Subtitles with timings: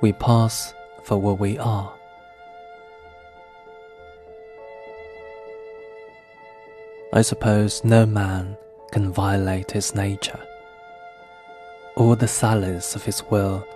[0.00, 1.92] We pass for what we are.
[7.12, 8.56] I suppose no man
[8.92, 10.40] can violate his nature.
[11.96, 13.66] All the sallies of his will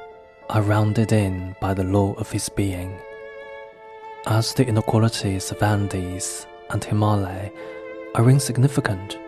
[0.48, 2.98] are rounded in by the law of his being.
[4.26, 7.50] As the inequalities of Andes and Himalaya
[8.14, 9.18] are insignificant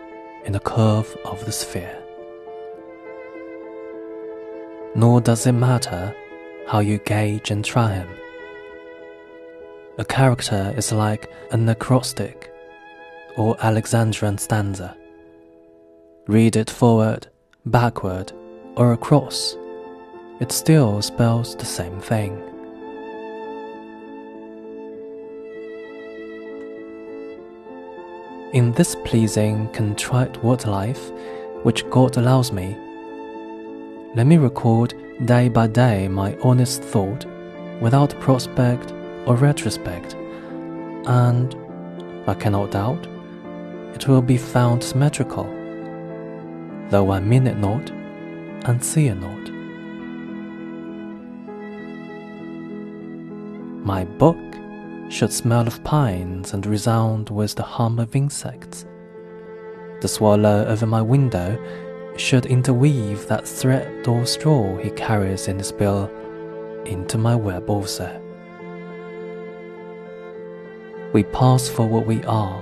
[0.45, 2.01] in the curve of the sphere.
[4.95, 6.15] Nor does it matter
[6.67, 8.07] how you gauge and try him.
[9.97, 12.53] A character is like an acrostic
[13.37, 14.95] or Alexandrian stanza.
[16.27, 17.27] Read it forward,
[17.65, 18.33] backward,
[18.75, 19.55] or across,
[20.39, 22.41] it still spells the same thing.
[28.53, 31.11] In this pleasing, contrite word life
[31.63, 32.77] which God allows me,
[34.17, 37.23] let me record day by day my honest thought
[37.79, 38.91] without prospect
[39.27, 40.15] or retrospect,
[41.05, 41.55] and,
[42.25, 43.05] I cannot doubt,
[43.93, 45.43] it will be found symmetrical,
[46.89, 47.91] though I mean it not
[48.67, 49.51] and see it not.
[53.85, 54.39] My book
[55.11, 58.87] should smell of pines and resound with the hum of insects.
[60.01, 61.55] The swallow over my window
[62.17, 66.09] should interweave that thread or straw he carries in his bill
[66.85, 68.09] into my web also.
[71.13, 72.61] We pass for what we are.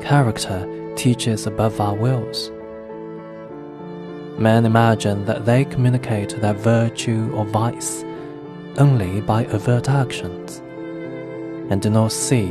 [0.00, 2.50] Character teaches above our wills.
[4.38, 8.04] Men imagine that they communicate their virtue or vice
[8.78, 10.58] only by overt actions,
[11.70, 12.46] and do not see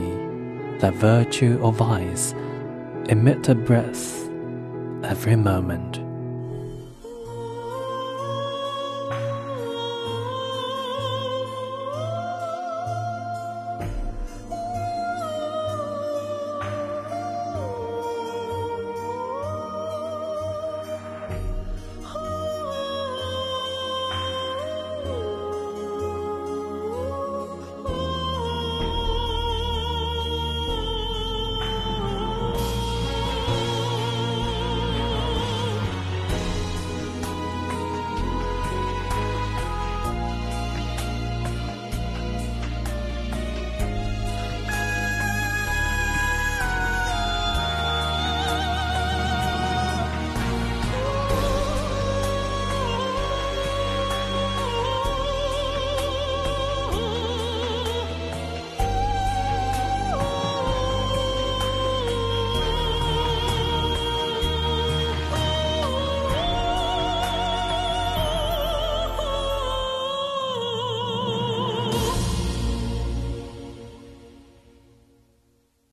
[0.79, 2.33] that virtue or vice
[3.09, 4.28] emit a breath
[5.09, 6.08] every moment.